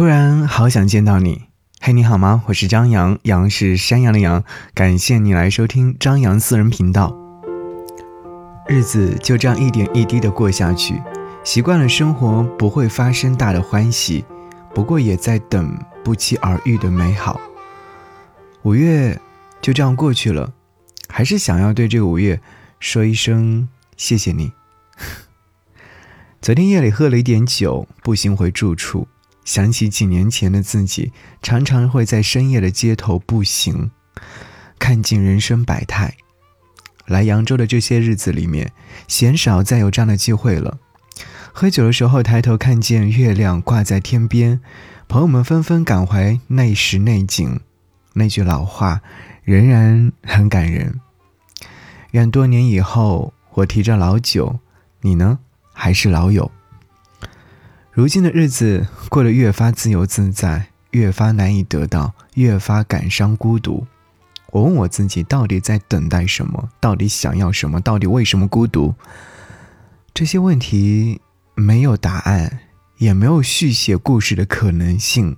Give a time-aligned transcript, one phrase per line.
[0.00, 1.42] 突然好想见到你，
[1.78, 2.42] 嘿，你好吗？
[2.46, 4.42] 我是张扬，杨是山羊的羊。
[4.72, 7.14] 感谢你来收听张扬私人频道。
[8.66, 11.02] 日子就这样一点一滴的过下去，
[11.44, 14.24] 习惯了生活不会发生大的欢喜，
[14.74, 17.38] 不过也在等不期而遇的美好。
[18.62, 19.20] 五月
[19.60, 20.54] 就这样过去了，
[21.10, 22.40] 还是想要对这个五月
[22.78, 24.52] 说一声谢谢你。
[26.40, 29.06] 昨天夜里喝了一点酒，步行回住处。
[29.50, 31.12] 想起几年前的自己，
[31.42, 33.90] 常常会在深夜的街头步行，
[34.78, 36.14] 看尽人生百态。
[37.06, 38.70] 来扬州的这些日子里面，
[39.08, 40.78] 鲜少再有这样的机会了。
[41.52, 44.60] 喝酒的时候，抬头看见月亮挂在天边，
[45.08, 47.58] 朋友们纷纷感怀那时那景，
[48.12, 49.00] 那句老话
[49.42, 51.00] 仍然很感人。
[52.12, 54.60] 愿多年以后，我提着老酒，
[55.00, 55.40] 你呢，
[55.72, 56.52] 还是老友。
[57.92, 63.84] 如今的日子过得越发自由自在，越发难以得到，越发感伤孤独。
[64.52, 66.68] 我问我自己，到底在等待什么？
[66.78, 67.80] 到底想要什么？
[67.80, 68.94] 到底为什么孤独？
[70.14, 71.20] 这些问题
[71.56, 72.60] 没有答案，
[72.98, 75.36] 也没有续写故事的可能性。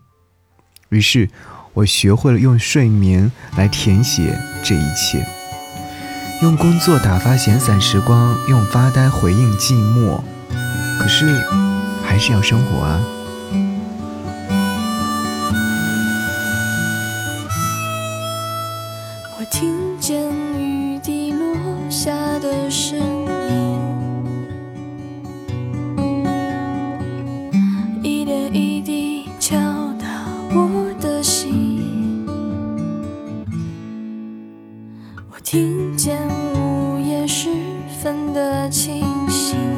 [0.91, 1.31] 于是，
[1.73, 5.27] 我学会了用睡眠来填写这一切，
[6.43, 10.21] 用工作打发闲散时光，用发呆回应寂寞。
[11.01, 11.72] 可是。
[12.13, 13.01] 还是要生活啊！
[19.39, 21.57] 我听见雨滴落
[21.89, 22.99] 下的声
[23.49, 23.79] 音，
[28.03, 29.57] 一点一滴敲
[29.99, 30.07] 打
[30.55, 32.27] 我的心。
[35.31, 36.19] 我听见
[36.55, 37.49] 午夜时
[38.03, 39.72] 分的清醒。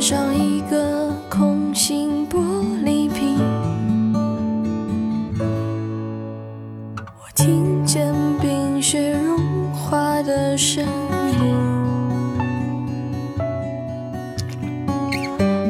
[0.00, 2.38] 上一个空心玻
[2.84, 3.38] 璃瓶，
[7.00, 10.84] 我听见冰雪融化的声
[11.40, 11.54] 音，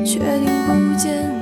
[0.04, 1.32] 却听不见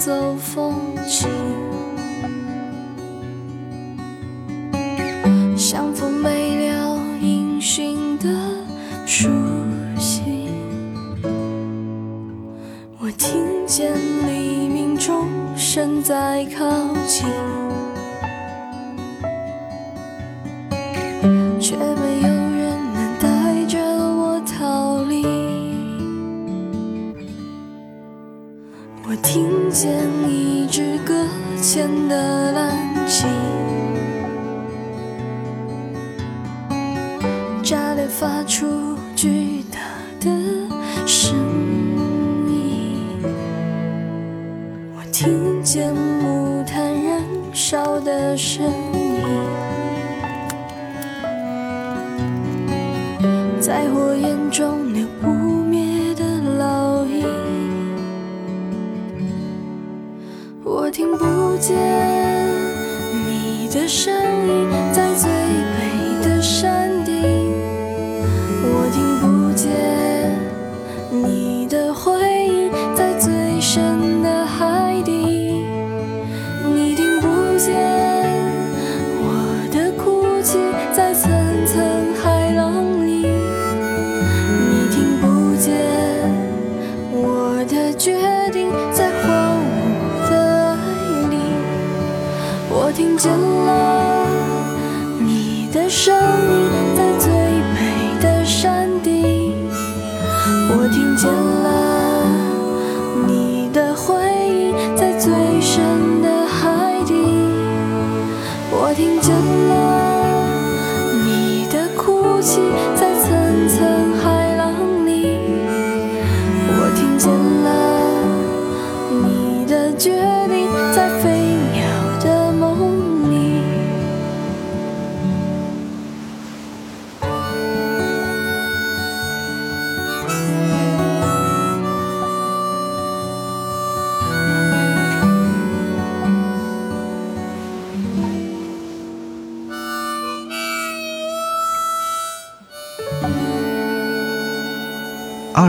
[0.00, 1.28] 走风景，
[5.54, 8.26] 像风没了音讯的
[9.04, 9.28] 书
[9.98, 10.48] 信。
[12.98, 13.92] 我听见
[14.26, 16.64] 黎明钟声在靠
[17.06, 17.26] 近，
[37.62, 39.78] 炸裂发出巨大
[40.18, 40.30] 的
[41.06, 41.36] 声
[42.48, 43.22] 音。
[44.96, 48.64] 我听见木炭燃烧的声
[48.94, 49.22] 音，
[53.60, 54.09] 在火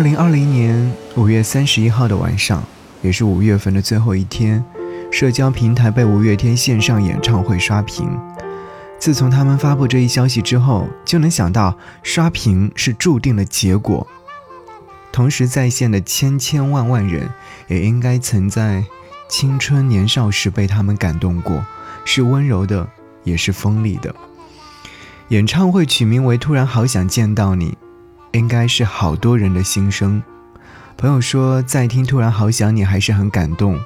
[0.01, 2.63] 二零二零年五月三十一号的晚上，
[3.03, 4.65] 也是五月份的最后一天，
[5.11, 8.09] 社交平台被五月天线上演唱会刷屏。
[8.97, 14.07] 自从他们发布这一消息之后，就能想到刷屏是注定的结果。
[15.11, 17.29] 同时在线的千千万万人，
[17.67, 18.83] 也应该曾在
[19.29, 21.63] 青春年少时被他们感动过，
[22.05, 22.89] 是温柔的，
[23.23, 24.15] 也是锋利的。
[25.27, 27.77] 演唱会取名为《突然好想见到你》。
[28.31, 30.21] 应该是好多人的心声。
[30.97, 33.79] 朋友说，在听《突然好想你》还是很感动。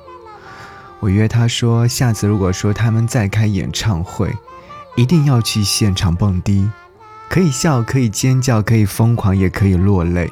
[1.00, 4.36] 我约他说，下次如果说他们再开演唱会，
[4.96, 6.70] 一定要去现场蹦迪，
[7.30, 10.32] 可以笑，可以尖叫，可以疯狂，也可以落泪。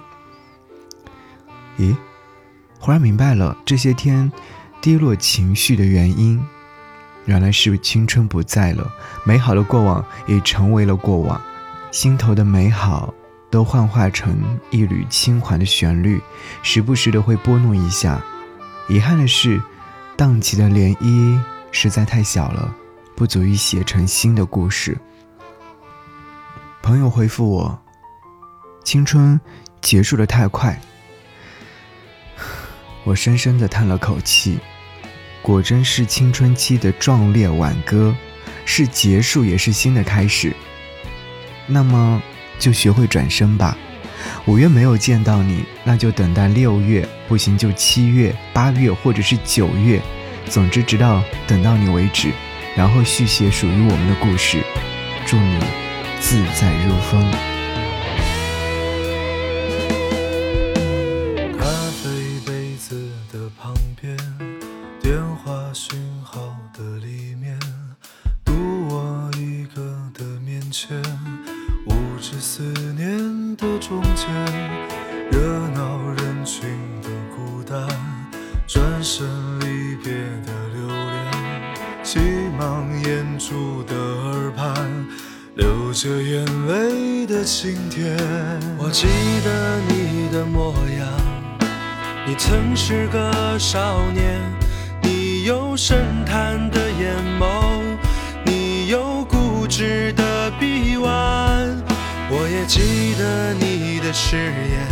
[1.78, 1.96] 咦，
[2.80, 4.32] 忽然明白了这些天
[4.82, 6.42] 低落情绪的原因，
[7.26, 8.92] 原来是青春不在了，
[9.26, 11.40] 美好的过往也成为了过往，
[11.92, 13.14] 心头的美好。
[13.54, 16.20] 都幻化成一缕轻缓的旋律，
[16.64, 18.20] 时不时的会拨弄一下。
[18.90, 19.62] 遗憾的是，
[20.18, 21.40] 荡起的涟漪
[21.72, 22.76] 实在太小了，
[23.16, 24.98] 不足以写成新的故事。
[26.82, 27.80] 朋友回复我
[28.84, 29.40] ：“青春
[29.82, 30.82] 结束的太快。”
[33.06, 34.58] 我深深的叹了口气，
[35.44, 38.16] 果真是青春期的壮烈挽歌，
[38.66, 40.56] 是结束，也是新的开始。
[41.68, 42.20] 那么。
[42.64, 43.78] 就学会转身吧。
[44.46, 50.02] 五月没有见到你，那就等待六月，不行就七月、八月或者是九月，
[50.48, 52.30] 总之直到等到你为止，
[52.74, 54.64] 然后续写属于我们的故事。
[55.26, 55.60] 祝你
[56.22, 57.53] 自在如风。
[78.68, 79.26] 转身
[79.60, 80.14] 离别
[80.46, 81.74] 的留恋，
[82.04, 82.20] 急
[82.58, 84.76] 忙掩住的耳畔，
[85.56, 88.16] 流着眼泪的晴天。
[88.78, 89.08] 我记
[89.44, 91.08] 得你的模样，
[92.28, 94.40] 你曾是个少年，
[95.02, 97.82] 你有深潭的眼眸，
[98.46, 101.12] 你有固执的臂弯。
[102.30, 104.88] 我也记得你的誓言，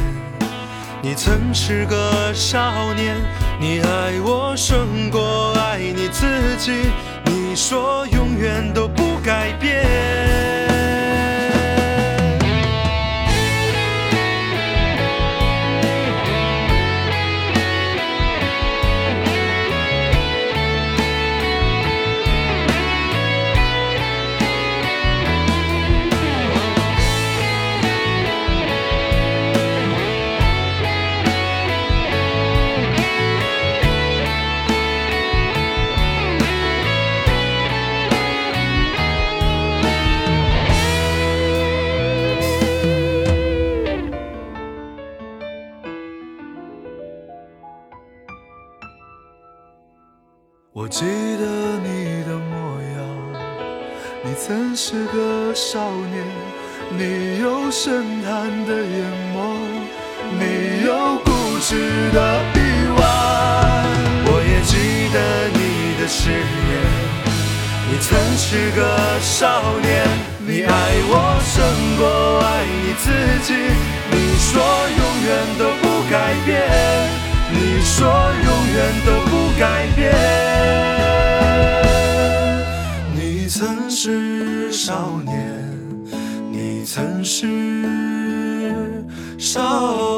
[1.03, 3.17] 你曾是个少年，
[3.59, 6.27] 你爱我胜过爱你自
[6.59, 6.71] 己，
[7.25, 10.70] 你说永远都不改变。
[50.73, 53.03] 我记得你的模样，
[54.23, 56.25] 你曾是个少年，
[56.97, 59.03] 你有深潭的眼
[59.35, 59.59] 眸，
[60.39, 61.75] 你有固执
[62.13, 62.61] 的臂
[62.95, 63.03] 弯。
[64.23, 65.19] 我也记得
[65.51, 66.39] 你的誓言，
[67.89, 68.79] 你曾是个
[69.19, 70.07] 少年，
[70.39, 70.71] 你爱
[71.11, 71.59] 我胜
[71.99, 73.11] 过爱你自
[73.43, 73.51] 己，
[74.09, 76.49] 你说永远都不改变，
[77.51, 79.63] 你说永远都不改
[79.95, 79.99] 变。
[83.13, 85.31] 你曾是少年，
[86.51, 87.47] 你曾是
[89.37, 90.10] 少。